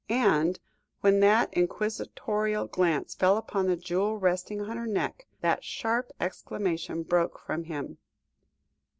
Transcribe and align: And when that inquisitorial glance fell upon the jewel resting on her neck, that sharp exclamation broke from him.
And 0.09 0.59
when 1.01 1.19
that 1.19 1.53
inquisitorial 1.53 2.65
glance 2.65 3.13
fell 3.13 3.37
upon 3.37 3.67
the 3.67 3.75
jewel 3.75 4.17
resting 4.17 4.59
on 4.59 4.75
her 4.75 4.87
neck, 4.87 5.27
that 5.41 5.63
sharp 5.63 6.11
exclamation 6.19 7.03
broke 7.03 7.37
from 7.37 7.65
him. 7.65 7.99